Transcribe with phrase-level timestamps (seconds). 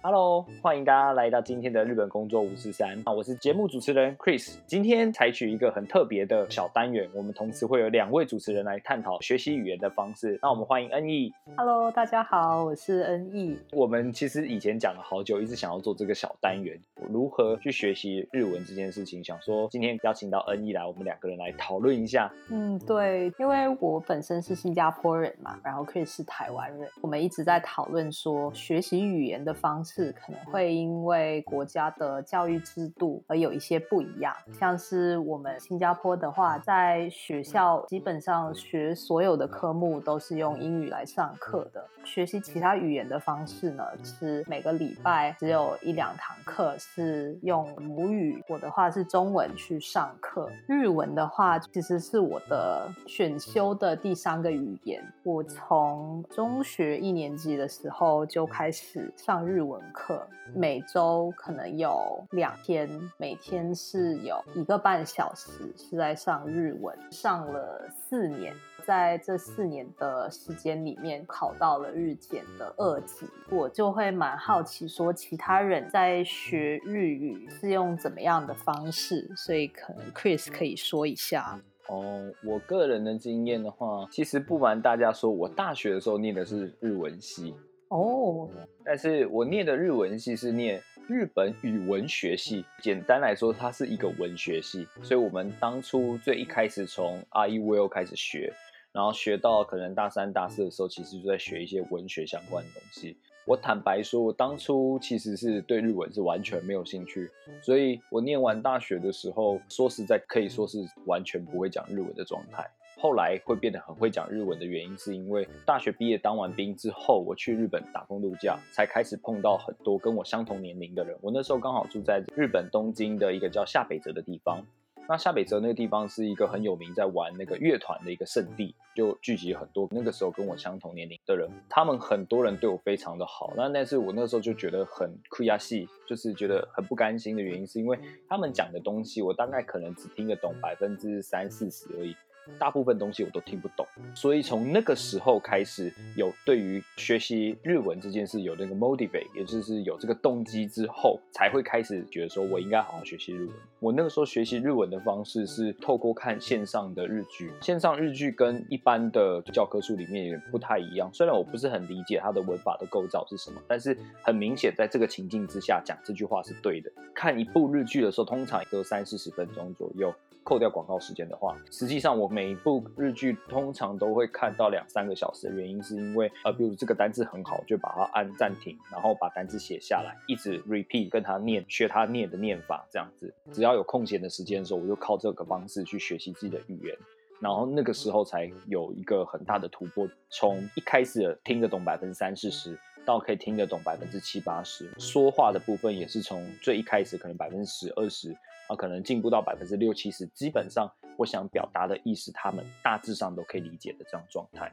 [0.00, 4.54] Hello，欢迎大家来到今天的日本工作五四三啊，我是节目主持人 Chris。
[4.64, 10.38] 今天采取一个很特别的小单元，我们同时会有两位主持人来探讨学习语言的方式。
[10.40, 11.34] 那我们欢迎恩义。
[11.56, 13.58] Hello，大家好，我是恩义。
[13.72, 16.80] 我们其实以前讲了好久，一直想要做这个小单元，
[17.10, 19.22] 如何去学习日文这件事情。
[19.24, 22.32] 想说今天邀请到恩义来，我们两个人来讨论一下。
[22.50, 34.34] 嗯，对，因为我本身是新加坡人嘛，然后 Chris 是台湾人，我们一直在讨论说，学习语言的方式可能会因为国家的教育制度而有一些不一样。
[34.52, 41.84] 像是我们新加坡的话，在学校基本上学所有的科目都是用英语来上课的。
[42.04, 50.50] 学习其他语言的方式呢，是每个礼拜只有一两堂课是用母语，我的话是中文去上课。
[50.66, 55.02] 日文的话，其实是我的选修的第三个语言。
[55.22, 68.54] 我从中学一年级的时候就开始上日文课，每周可能有两天，每天是有一个半小时是在上日文，上了四年。
[68.86, 81.60] 在这四年的时间里面，考到了日检的二级，我就会蛮好奇，说其他人在学日语是用怎么样的方式，所以可能 Chris 可以说一下。
[81.88, 87.54] 哦，我个人的经验的话，其实不瞒大家说，我大学的时候念的是日文系，
[87.88, 88.48] 哦，
[88.84, 98.52] 但是我念的日文系是念日本语文学系，简单来说，它是一个文学系，所以我们当初最一开始从 R E V O 开始学，
[98.92, 103.16] 然后学到可能大三、大四的时候，其实就在学一些文学相关的东西。
[103.46, 107.30] 我坦白说，我当初其实是对日文是完全没有兴趣，
[107.62, 112.70] 所以我念完大学的时候，说实在可以说是完全不会讲日文的状态。
[112.98, 121.16] 后来会变得很会讲日文的原因，是因为大学毕业当完兵之后，我去日本打工度假，才开始碰到很多跟我相同年龄的人。
[121.22, 124.64] 我那时候刚好住在日本东京的一个叫下北泽的地方。
[125.10, 133.54] 那下北泽那个地方是一个很有名在玩那个乐团的一个圣地，就聚集很多那个时候跟我相同年龄的人，他们很多人对我非常的好。
[133.56, 137.98] 那但是我那时候就觉得很苦亚系，就是觉得很不甘心的原因，是因为
[138.28, 142.14] 他们讲的东西我大概可能只听得懂百分之三四十而已。
[142.58, 153.50] 大部分东西我都听不懂，所以从那个时候开始，有对于学习日文这件事有那个 motivate，也就是有这个动机之后，才会开始觉得说我应该好好学习日文。
[153.80, 161.08] 我那个时候学习日文的方式是透过看线上的日剧，线上日剧跟一般的教科书里面也不太一样。
[161.12, 166.90] 虽然我不是很理解它的文法的构造是什么，但是很明显在这个情境之下讲这句话是对的。
[167.14, 170.12] 看一部日剧的时候，通常都三四十分钟左右。
[170.48, 183.30] 扣掉广告时间的话，实际上我每一部日剧通常都会看到两三个小时的原因，是因为呃，比如这个单字很好，就把它按暂停，然后把单字写下来，一直 repeat 跟他念，学他念的念法，这样子。
[183.52, 186.96] 只要有空闲的时间的时候，我就靠这个方式去学习自己的语言，
[187.40, 192.78] 然后那个时候才有一个很大的突破，从一开始听得懂百分之三四十。
[193.04, 198.36] 到可以听得懂百分之七八十，说话的部分也是从最一开始可能百分之十二十
[198.68, 204.72] 啊，可能进步到百分之六七十，基本上我想表达的意思，他们大致上都可以理解的这样状态。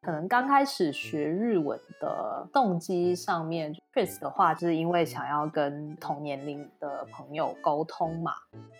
[0.00, 8.32] 可能刚开始学日文的动机上面，Chris 的话就是因为想要跟同年龄的朋友沟通嘛。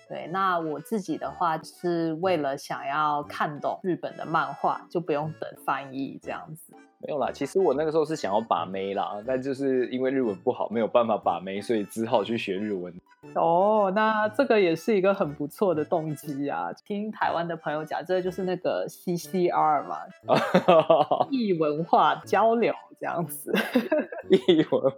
[0.09, 6.73] 对，那我自己的话是为了想要看懂日本的漫画，就不用等翻译这样子。
[7.01, 12.93] 没有啦，其实我那个时候是想要把妹啦，但就是因为日文不好，没有办法把妹，所以只好去学日文。
[13.35, 16.73] 哦，那这个也是一个很不错的动机啊！
[16.85, 19.99] 听台湾的朋友讲，这就是那个 CCR 嘛，
[21.31, 23.53] 异文化交流这样子。
[24.29, 24.93] 异文，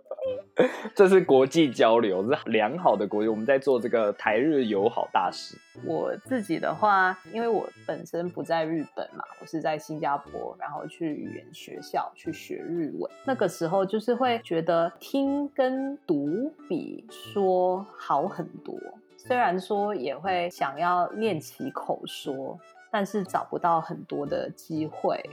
[0.95, 3.29] 这是国际交流，是良好的国际。
[3.29, 5.57] 我们在做这个台日友好大使。
[5.85, 13.09] 我自己的话，因为我本身不在日本嘛，我是在新加坡，然后去语言学校去学日文。
[13.25, 18.75] 那个时候就是会觉得听跟读比说好很多，
[19.17, 22.59] 虽然说也会想要练习口说，
[22.91, 25.25] 但是找不到很多的机会。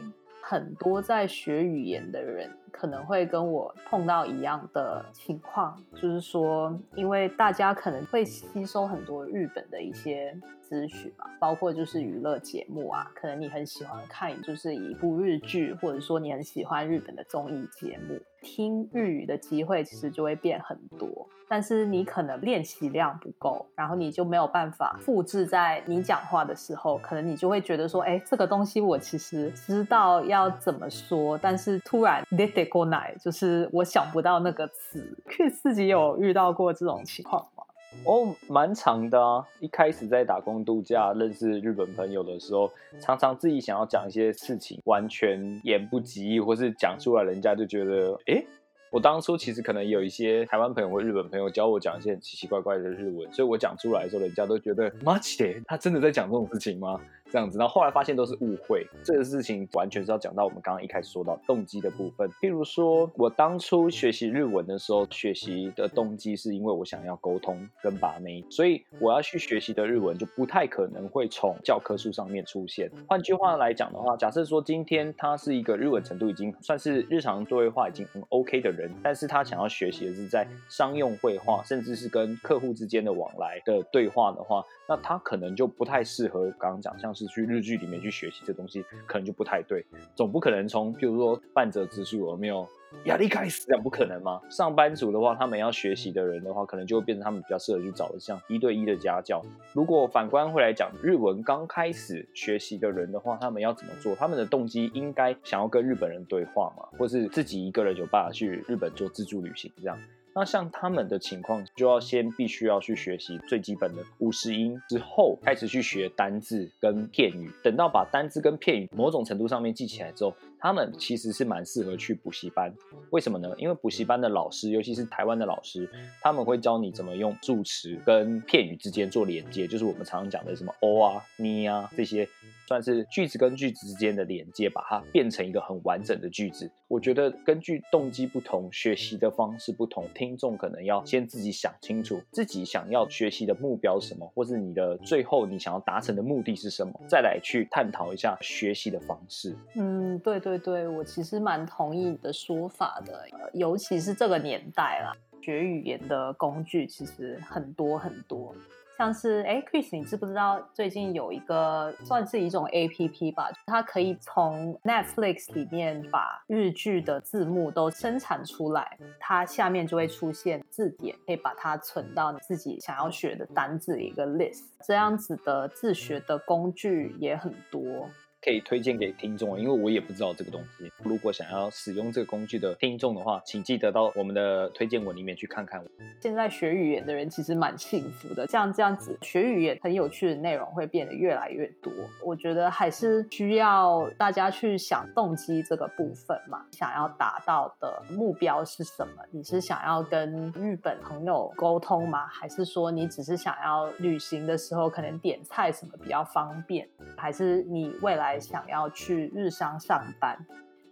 [0.50, 21.28] 很多在学语言的人可能会跟我碰到一样的情况，就是说，因为大家可能会吸收很多日本的一些资讯嘛，包括就是娱乐节目啊，可能你很喜欢看就是一部日剧，或者说你很喜欢日本的综艺节目，听日语的机会其实就会变很多。
[21.50, 35.18] 但是你可能练习量不够，然后你就没有办法复制在你讲话的时候，可能你就会觉得说，哎，这个东西我其实知道要怎么说，但是突然 l it go n 就是我想不到那个词。
[35.26, 37.64] Chris 自己有遇到过这种情况吗？
[38.06, 39.44] 哦，蛮长的啊。
[39.60, 42.72] 一开始在打工度假认识日本朋友的时候，
[43.02, 48.44] 常常自己想要讲一些事情，完全言不及义，或是讲出来，人家就觉得，哎。
[48.90, 56.98] 我当初其实可能有一些台湾朋友或日本朋友教我讲一些很奇奇怪怪的日文，所以我讲出来的时候，人家都觉得妈切，他真的在讲这种事情吗？
[57.32, 58.86] 这样子，然后后来发现都是误会。
[59.04, 62.30] 这个事情完全是要讲到我们刚刚一开始说到动机的部分。
[62.42, 72.90] 譬如说，我当初学习日文的时候，学习的动机是因为我想要沟通跟把妹，所以我要去学习的日文就不太可能会从教科书上面出现。
[73.08, 84.64] 换句话来讲的话，假设说今天他是一个日文程度已经算是日常对话已经很 OK 的人，但是他想要学习的是在商用绘画，甚至是跟客户之间的往来的对话的话。
[84.90, 89.84] 那他可能就不太适合刚刚讲，像是去日剧里面去学习这东西，可能就不太对。
[90.16, 92.68] 总不可能从，譬如说半泽直树有没有
[93.06, 94.40] 压力开始，这样不可能吗？
[94.50, 99.44] 上班族的话，他们要学习的人的话，可能就会变成他们比较适合去找的像一对一的家教。
[99.74, 104.16] 如果反观回来讲，日文刚开始学习的人的话，他们要怎么做？
[104.16, 109.98] 他们的动机应该想要跟日本人对话嘛，或是自己一个人有办法去日本做自助旅行这样。
[110.38, 117.52] 那像他们的情况，就要先必须要去学习最基本的五十音，之后开始去学单字跟片语。
[117.64, 122.74] 等到把单字跟片语某种程度上面记起来之后，他们其实是蛮适合去补习班，
[123.12, 123.54] 为什么呢？
[123.58, 125.90] 因为补习班的老师，尤其是台湾的老师，
[126.22, 132.28] 他们会教你怎么用助词跟片语之间做连接，就是我们常常讲的什么哦啊、你啊这些，
[132.68, 136.70] 算是句子跟句子之间的连接，把它变成一个很完整的句子。
[136.88, 149.56] 我觉得根据动机不同，学习的方式不同，听众可能要先自己想清楚自己想要学习的目标是什么，或是你的最后你想要达成的目的是什么，再来去探讨一下学习的方式。
[149.76, 155.12] 嗯，对对对，我其实蛮同意你的说法的，尤其是这个年代啦，
[155.42, 158.56] 学语言的工具其实很多很多，
[158.98, 178.10] 像是哎，Chris，你知不知道最近有一个算是一种 A P P 吧，它可以从 Netflix 里面把日剧的字幕都生产出来，它下面就会出现字典，可以把它存到你自己想要学的单字一个 list，这样子的自学的工具也很多。
[178.48, 180.90] 可以推荐给听众，因为我也不知道这个东西。
[181.04, 185.84] 如果想要使用这个工具的听众的话，请记得到我们的推荐文里面去看看。
[186.22, 191.92] 现在学语言的人其实蛮幸福的，像这样子学语言很有趣的内容会变得越来越多。
[192.24, 199.22] 我觉得还是需要大家去想动机这个部分嘛，想要达到的目标是什么？
[199.30, 202.26] 你是想要跟日本朋友沟通吗？
[202.28, 206.88] 还是说你只是想要旅行的时候可能点菜什么比较方便？
[207.18, 208.37] 还是你未来？
[208.40, 210.38] 想要去日商上班，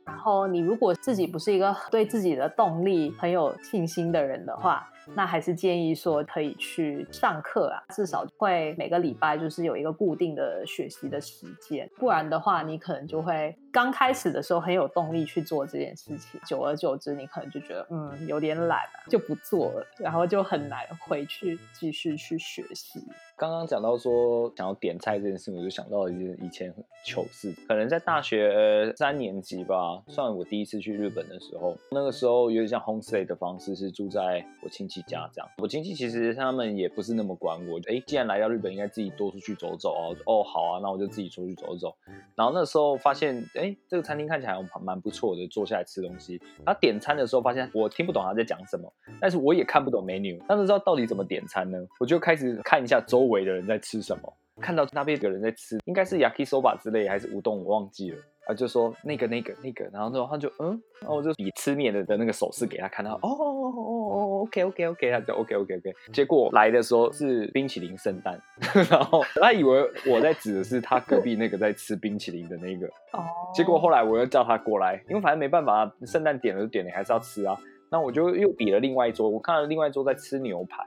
[0.06, 4.88] 然后你如果自己不是一个对自己的动力很有信心的人的话。
[5.14, 23.04] 那还是建议说可以去上课啊，至少会每个礼拜就是有一个固定的学习的时间，不然的话你可能就会刚开始的时候很有动力去做这件事情，久而久之你可能就觉得嗯有点懒了，就不做了，然后就很难回去继续去学习。
[23.38, 35.06] 刚刚讲到说想要点菜这件事，我就想到一件以前糗事，可能在大学三年级吧，算我第一次去日本的时候，那个时候有点像 homestay 的方式，是住在我亲戚。
[35.06, 37.80] 家这样，我亲戚其实他们也不是那么管我。
[37.88, 40.16] 哎，既然来到日本，应该自己多出去走走哦。
[40.26, 41.96] 哦，好啊，那我就自己出去走走。
[42.36, 46.40] 然后那时候发现，哎，哎这个餐厅看起来蛮不错的，坐下来吃东西。
[46.66, 51.78] 他点餐的时候发现我听不懂他在讲什么，但是我也看不懂 menu，但是知道到底怎么点餐呢？
[52.00, 58.18] 我就开始看一下周围的人在吃什么，看到那边有人在吃，应该是 yakisoba 之类还是乌冬，我忘记了。
[58.48, 65.94] 啊，就说那个、那个、那个，然后之后他就嗯，然后我就比吃面的的那个手势给他看他，哦哦哦哦，OK OK OK，他就 OK OK OK。
[66.14, 68.40] 结果来的时候是冰淇淋圣诞，
[68.90, 73.24] 然后他以为我在指的是他隔壁那个在吃冰淇淋的那个，哦。
[73.54, 77.58] 结果后来我又叫他过来，因为反正没办法，圣诞点了就点了，还是要吃啊。
[77.90, 80.84] 那我就又比了另外一桌，我看到另外一桌在吃牛排，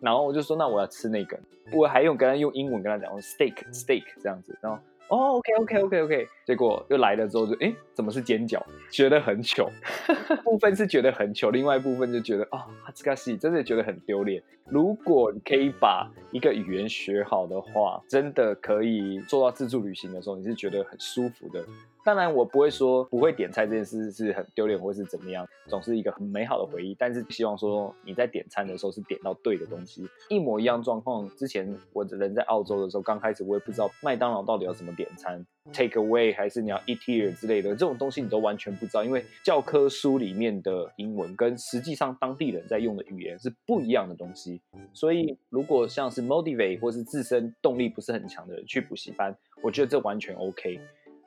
[0.00, 1.38] 然后我就说那我要吃那个，
[1.72, 4.78] 我还用跟他用英文跟他讲，steak steak 这样子，然后。
[5.08, 8.64] 哦，OK OK OK OK，结果又来了之后就，哎，怎么是尖角？
[8.90, 9.70] 觉得很糗，
[10.42, 14.42] 部分是觉得很糗，另外一部分就觉得啊，这个戏真的觉得很丢脸。
[14.66, 21.64] 如果你可以把一个语言学好的话，真的可以做到自助旅行的时候，你是觉得很舒服的。
[22.04, 26.94] 当然，我不会说不会点菜这件事是很丢脸或是怎么样，总是一个很美好的回忆。
[26.98, 31.26] 但是希望说你在点餐的时候是点到对的东西，一模一样状况。
[31.36, 35.42] 之前我人在澳洲的时候，刚开始我也不知道麦当劳到底要怎么点餐
[35.72, 44.60] ，take away 还是你要 eat here 之类的这种东西，你都完全不知道，因为教科书里面的英文跟实际上当地人在用的语言是不一样的东西。
[44.92, 50.78] 所以，如果像是 motivate 或是自身动力不是很强的人去补习班，我觉得这完全 OK。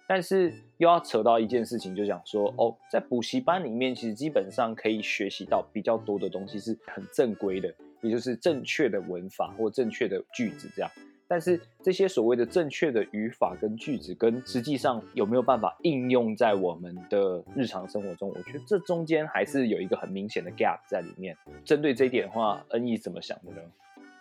[0.08, 10.90] 但是又要扯到一件事情，就讲说哦，在补习班里面，其实基本上可以学习到比较多的东西，是很正规的，也就是正确的文法或正确的句子这样。
[11.30, 21.36] 但是这些所谓的正确的语法跟句子，跟实际上有没有办法应用在我们的日常生活中，我觉得这中间还是有一个很明显的 gap 在里面。
[21.66, 23.58] 针对这一点的话，恩义怎么想的呢？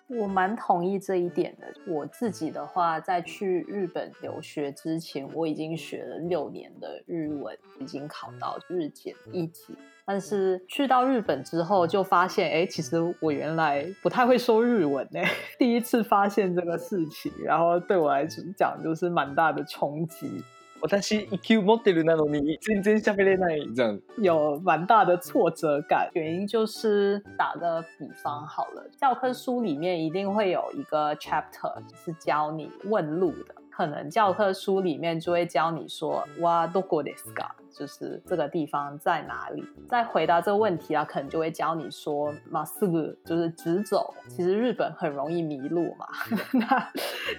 [0.08, 1.66] 我蛮同意这一点的。
[1.86, 9.74] 我自己的话，在去日本留学之前，我已经学了六年的日文，已经考到日检一级。
[10.04, 15.20] 但是去到日本之后，就发现，哎，其实我原来不太会说日文呢。
[15.58, 18.24] 第一次发现这个事情，然后对我来
[18.56, 20.44] 讲，就是蛮大的冲击。
[20.89, 31.71] 但是一 Q model 那种你真真下面那这样有蛮大的挫折感，原因就是打个比方好了，教科书里面一定会有一个 chapter
[32.03, 39.62] 是教你问路的，可能教科书里面就会教你说哇どこですか， 就是这个地方在哪里。
[39.88, 44.14] 在回答这个问题啊，可能就会教你说马斯克就是直走。
[44.28, 46.06] 其实日本很容易迷路嘛，
[46.58, 46.90] 那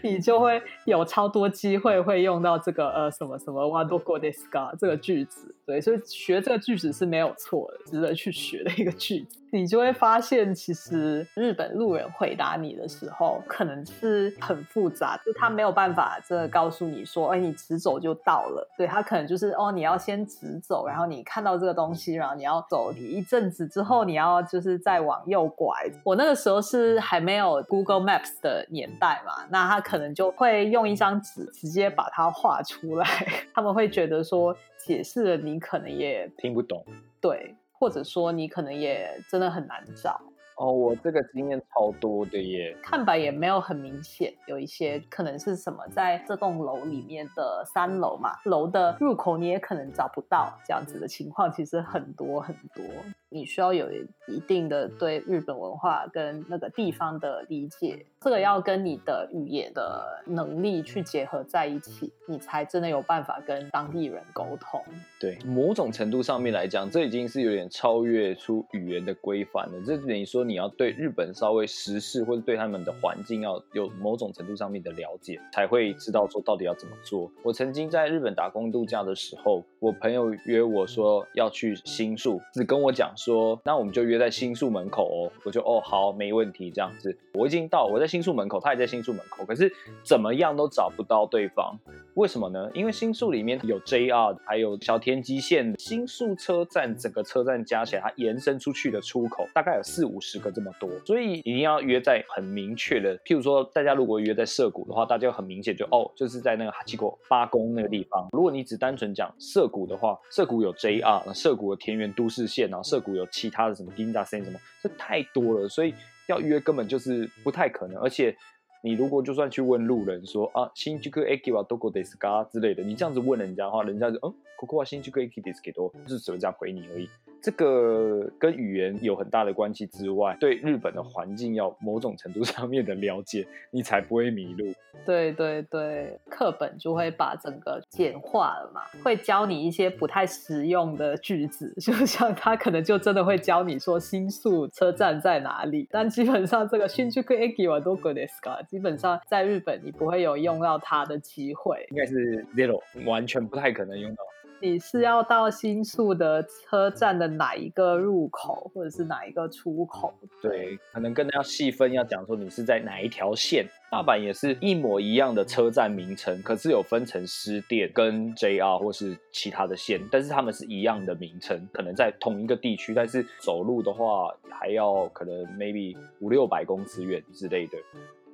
[0.04, 5.56] 你就会有超多机会会用到这个呃什么什么哇多过 d i s c a 这个句子。
[5.68, 9.38] 对，所以学这个句子是没有错的，值得去学的一个句子。
[9.52, 18.66] 你就会发现，其实日本路人回答你的时候，可能是很复杂，就他没有办法真的告诉你说，哎，你直走就到了。
[18.78, 25.74] 对他可能就是哦，你要先直走，然后你看到这个东西，然后你要走一阵子之后，你要就是再往右拐。
[26.04, 33.06] 我那个时候是还没有 Google Maps 的年代嘛，那他可能就会用一张纸直接把它画出来。
[33.54, 34.56] 他们会觉得说，
[34.88, 36.84] 解释了你可能也听不懂。
[37.22, 37.54] 对。
[37.80, 40.20] 或者说你可能也真的很难找
[40.56, 52.84] 哦，我这个经验超多的耶，看白也没有很明显，有一些可能是什么在这栋楼里面的三楼嘛，楼的入口你也可能找不到，这样子的情况其实很多很多。
[53.30, 53.92] 你需要有
[54.28, 64.82] 一定的对日本文化跟那个地方的理解，这个要跟你的语言的能力去结合在一起，你才真的有办法跟当地人沟通。
[65.20, 69.74] 对，某种程度上面来讲，这已经是有点超越出语言的规范了。
[69.86, 77.30] 这等于说你要对日本稍微时事或者对他们的环境要有某种程度上面的了解，才会知道说到底要怎么做。
[77.44, 83.12] 我曾经在日本打工度假的时候，我朋友约我说要去新宿，只跟我讲。
[83.28, 85.32] 说，那我们就约在新宿门口哦。
[85.44, 87.14] 我就哦，好，没问题，这样子。
[87.34, 89.70] 我已经到，我在新宿门口，他也在新宿门口，可是
[90.02, 91.78] 怎么样都找不到对方。
[92.14, 92.72] 为什么呢？
[92.74, 95.76] 因为新宿里面有 JR，还有小田急线。
[95.78, 103.18] 新宿车站整个车站加起来，它延伸出去的出口大概有四五十个这么多，所以一定要约在很明确的。
[103.20, 108.30] 譬如说，大家如果约在涩谷的话，大家很明显就哦，就是在那个哈奇国八宫那个地方。
[108.32, 113.07] 如果你只单纯讲涩谷的话，涩谷有 JR，涩谷的田园都市线，然后涩谷。
[113.16, 115.94] 有其他的什么 Ginza 线什么，这太多了，所以
[116.28, 118.02] 要约根本就是不太可能。
[118.02, 118.36] 而且
[118.84, 127.09] 你如果就算去问路人说啊，新宿 Akiba Doko Deska 之类的，你这样子问人家的话，人家就嗯，Koko 新宿 Akiba Deska 多，就是只会这样回你而已。
[127.41, 134.73] 这个跟语言有很大的关系之外，对日本的环境要某种程度上面的了解，你才不会迷路。
[135.05, 148.65] 对对对，课本就会把整个简化了嘛，会教你一些不太实用的句子，就像他可能就真的会教你说新宿车站在哪里，但基本上这个新宿 eki はどこですか？
[148.69, 154.23] 基本上在日本你不会有用到它的机会，应该是 zero，完全不太可能用到。
[154.60, 160.14] 你是要到新宿的车站的哪一个入口，或者是哪一个出口？
[160.42, 163.66] 对，可能更要细分，要讲说你是在哪一条线。
[163.90, 177.78] 大阪也是一模一样的车站名称，可是有分成私电跟 JR 或是其他的线，但是他们是一样的名称，可能在同一个地区，但是走路的话还要可能 maybe 五六百公尺远之类的。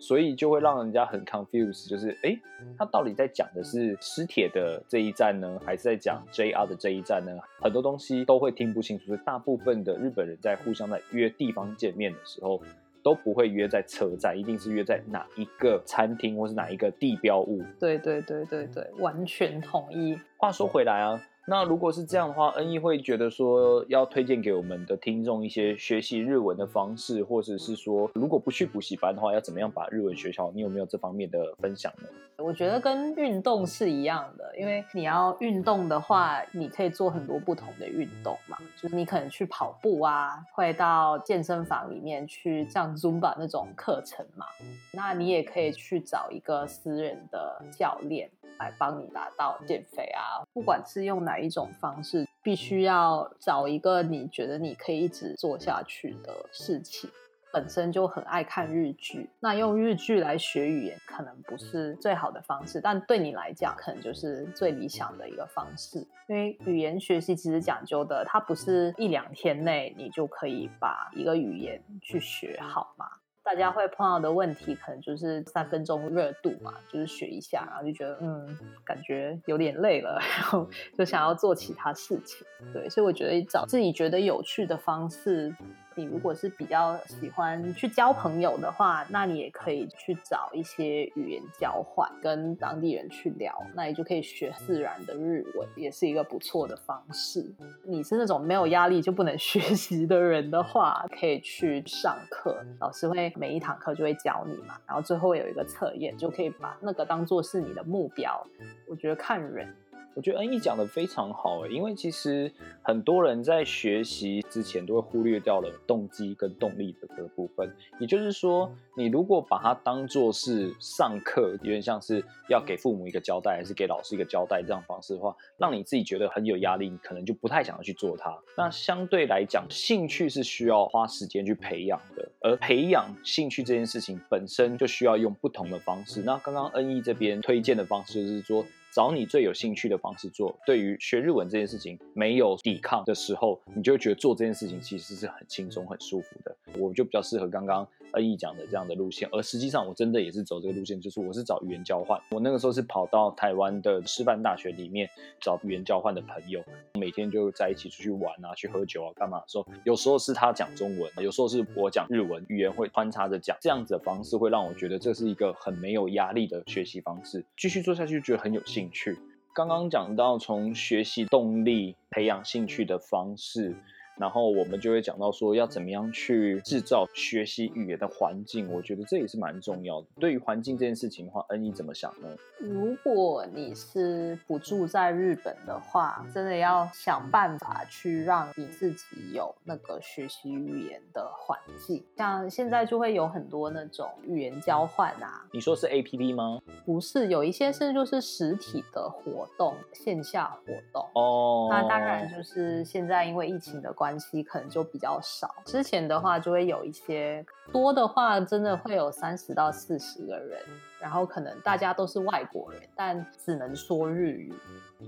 [0.03, 2.37] 所以就会让人家很 confused，就是哎，
[2.77, 7.31] 他到底在讲的是失铁的这一站呢，还是在讲 JR 的这一站呢？
[7.61, 9.15] 很多东西都会听不清楚。
[9.25, 12.61] 大部分的日本人在互相在约地方见面的时候，
[13.01, 17.63] 都不会约在车站，一定是约在哪一个餐厅或是哪一个地标物。
[17.79, 20.19] 对对对对对，完全同意。
[20.35, 21.21] 话说回来啊。
[21.45, 30.51] 那如果是这样的话，恩义会觉得说要推荐给我们的听众一些学习日文的方式，或者是说如果不去补习班的话，要怎么样把日文学好？
[30.53, 32.07] 你有没有这方面的分享呢？
[32.37, 44.45] 我觉得跟运动是一样的，因为你要运动的话，你可以做很多不同的运动嘛，就是你可能去跑步啊，会到健身房里面去上 Zumba 那种课程嘛，
[44.91, 48.29] 那你也可以去找一个私人的教练。
[48.59, 50.43] 来帮你达到减肥啊！
[50.53, 57.09] 不管是用哪一种方式，必须要找一个你觉得你可以一直做下去的事情。
[57.51, 65.99] 本身就很爱看日剧，那用日剧来学语言可能不是最好的方式，但对你来讲，可能就是最理想的一个方式。
[66.27, 73.05] 因为语言学习其实讲究的，它不是一两天内你就可以把一个语言去学好嘛。
[73.43, 82.45] 大家会碰到的问题，可能就是三分钟热度嘛，就是学一下，然后就觉得嗯，感觉有点累了，然后就想要做其他事情。
[82.71, 85.53] 对，所以我觉得找自己觉得有趣的方式。
[85.95, 97.53] 你如果是比较喜欢去交朋友的话，那你也可以去找一些语言交换，跟当地人去聊，那你就可以学自然的日文，也是一个不错的方式。
[97.83, 108.45] 你是那种没有压力就不能 学习的人的话，可以去上课，老师会每一堂课就会教你嘛，然后最后有一个测验，就可以把那个当做是你的目标。
[108.87, 109.73] 我觉得看人。
[110.15, 112.51] 我觉得恩义讲的非常好诶，因为其实
[112.83, 117.75] 很多人在学习之前都会忽略掉了动机跟动力的这个部分。
[117.99, 128.37] 也就是说，你如果把它当做是上课，有点像是要给父母一个交代，还是给老师一个交代这样方式的话，让你自己觉得很有压力，你可能就不太想要去做它。
[128.55, 136.21] 那相对来讲，兴趣是需要花时间去培养的，而培养兴趣这件事情本身就需要用不同的方式。
[136.21, 138.63] 那刚刚恩义这边推荐的方式就是说。
[138.93, 146.55] 找你最有兴趣的方式做，对于学日文这件事情没有抵抗的时候，你就觉得做这件事情其实是很轻松、很舒服的。
[146.77, 147.87] 我就比较适合刚刚。
[148.13, 152.19] 恩义讲的这样的路线，而实际上我真的也是走这个路线，就是我是找语言交换。
[152.31, 156.63] 我那个时候是跑到台湾的师范大学里面找语言交换的朋友，
[156.99, 169.17] 每天就在一起出去玩啊，去喝酒啊，干嘛说，有时候是他讲中文，有时候是我讲日文，语言会穿插着讲，这样子的方式会让我觉得这是一个很没有压力的学习方式，继续做下去觉得很有兴趣。
[169.53, 173.75] 刚刚讲到从学习动力、培养兴趣的方式。
[174.17, 180.07] 然后我们就会讲到说，要怎么样去制造学习语言的环境，我觉得这也是蛮重要的。
[180.19, 182.27] 对于环境这件事情的话，恩义怎么想呢？
[182.59, 192.05] 如果你是不住在日本的话，真的要想办法去让你自己有那个学习语言的环境。
[192.15, 196.61] 像现在就会有很多那种语言交换啊，你说是 A P P 吗？
[196.85, 201.09] 不是，有一些是就是实体的活动，线下活动。
[201.15, 204.12] 哦，那当然就是现在因为疫情的关。
[204.13, 210.61] 关系可能就比较少，之前的话就会有一些多的话，真的会有三十到四十个人，
[211.01, 214.53] 然后可能大家都是外国人，但只能说日语。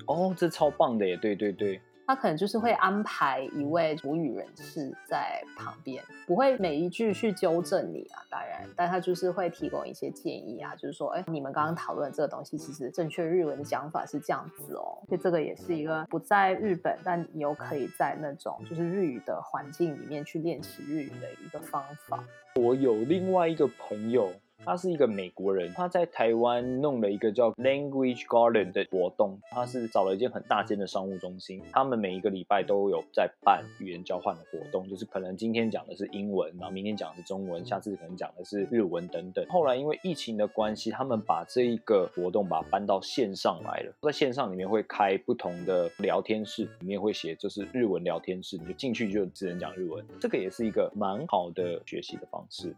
[0.08, 1.15] 哦，这超棒的耶！
[1.18, 1.80] 对对对。
[2.08, 22.24] 他可能就是会安排一位母语人士在旁边，不会每一句去纠正你啊，当然，但他就是会提供一些建议啊，就是说，哎，你们刚刚讨论这个东西，其实正确日文的讲法是这样子哦，所以这个也是一个不在日本，但你又可以在那种就是日语的环境里面去练习日语的一个方法。
[22.56, 24.32] 我有另外一个朋友。
[24.65, 29.39] 他是一个美国人，他在台湾弄了一个叫 Language Garden 的活动。
[29.51, 39.45] 他是找了一间很大间的商务中心，他们每一个礼拜都有在办语言交换的活动，就是可能今天讲的是英文，然后明天讲的是中文，下次可能讲的是日文等等。
[39.49, 52.75] 后来因为疫情的关系，他们把这一个活动把它搬到线上来了，在线上里面会开不同的聊天室，里面会写就是日文聊天室，你就进去就只能讲日文，这个也是一个蛮好的学习的方式。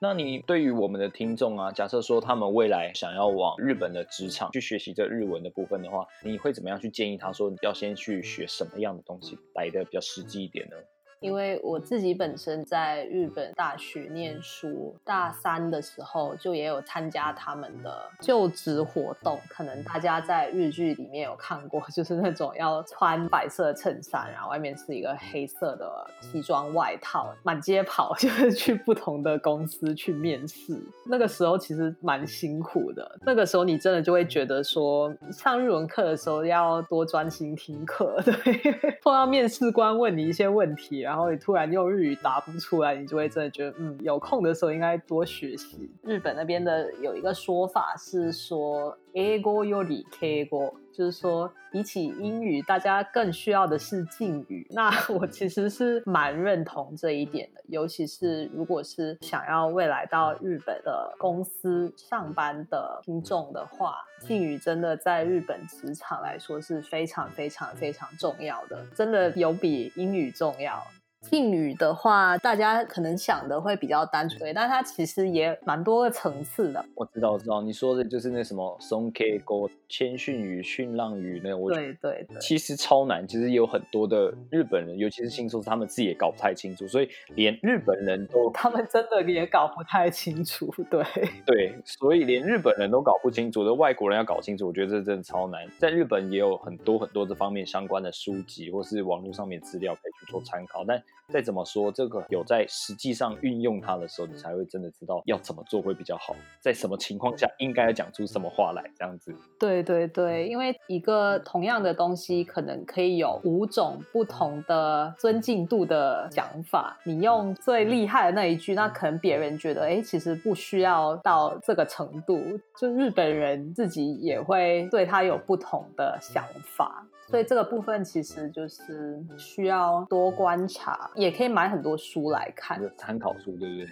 [0.00, 10.76] 那你对于我们的听众啊，假设说他们未来想要往日本的职场去学习这日文的部分的话，你会怎么样去建议他说要先去学什么样的东西来的比较实际一点呢？
[11.20, 19.40] 因为我自己本身在日本大学念书，大三的时候就也有参加他们的就职活动。
[19.48, 30.80] 可能大家在日剧里面有看过， 就是那种要穿白色衬衫，然后外面是一个黑色的西装外套，满街跑， 就是去不同的公司去面试。
[31.04, 33.18] 那个时候其实蛮辛苦的。
[33.22, 41.07] 那个时候你真的就会觉得说，上日文课的时候要多专心听课， 对，碰到面试官问你一些问题。
[41.08, 45.90] 然后你突然用日语答不出来，你就会真的觉得，嗯，有空的时候应该多学习。
[46.02, 54.66] 日本那边的有一个说法是说，A 国有理 K 国，就是说比起英语，大家更需要的是敬语。
[54.68, 70.86] 那 我其实是蛮认同这一点的，尤其是如果是想要未来到日本的公司上班的听众的话，敬语真的在日本职场来说是非常非常非常重要的，真的有比英语重要。
[71.22, 76.84] 敬语的话，大家可能想的会比较单纯，但它其实也蛮多个层次的。
[76.94, 83.26] 我知道，我知道，你说的就是那什么松 K 沟谦逊语、训浪语那我对对对，其实超难。
[83.26, 90.72] 其实有很多的日本人，尤其是新手，他们自己也搞不太清楚，所以连日本人都，他们真的也搞不太清楚。
[90.88, 91.04] 对
[91.44, 95.66] 对，所以连日本人都搞不清楚的外国人要搞清楚，我觉得这真的超难。
[95.78, 101.02] 在日本也有很多很多这方面相关的书籍，或是网络上面资料可以去做参考，但。
[101.30, 109.36] 再怎么说，这个有在实际上运用它的时候，你才会真的知道要怎么做会比较好，在什么情况下应该要讲出什么话来，这样子。
[109.60, 116.98] 对对对，因为一个同样的东西，可能可以有五种不同的尊敬度的讲法。
[117.04, 122.42] 你用最厉害的那一句，那可能别人觉得，哎，其实不需要到这个程度。
[122.80, 127.06] 就日本人自己也会对他有不同的想法。
[127.28, 133.86] 所以这个部分其实就是需要多观察，也可以买很多书来看，参考书，对不对？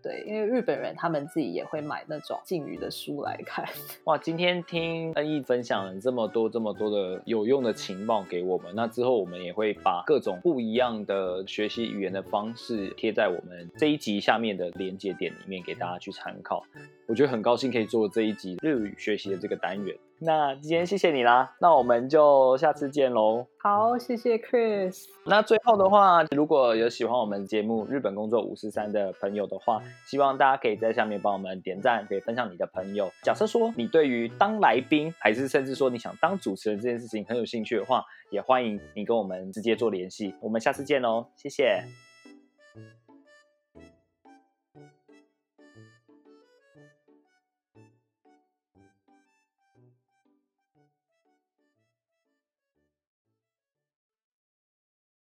[0.00, 3.64] 对，因为日本人他们自己也会买那种敬语的书来看。
[4.04, 16.64] 哇，今天听恩义分享了这么多、这么多的有用的情报给我们，那之后我们也会把各种不一样的学习语言的方式贴在我们这一集下面的连接点里面，给大家去参考。
[17.06, 19.96] 我觉得很高兴可以做这一集日语学习的这个单元。
[20.20, 23.46] 那今天谢谢你啦，那我们就下次见喽。
[23.60, 25.04] 好，谢谢 Chris。
[25.26, 33.10] 那最后的话，如果有喜欢我们节目《日本工作五十三》的朋友的话，希望大家可以在下面帮我们点赞，可以分享你的朋友。
[33.22, 40.34] 假设说你对于当来宾，还是甚至说你想当主持人这件事情很有兴趣的话，也欢迎你跟我们直接做联系。
[40.40, 42.03] 我们下次见喽，谢谢。